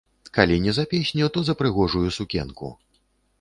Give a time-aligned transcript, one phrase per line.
[0.37, 2.73] Калі не за песню, то за прыгожую сукенку.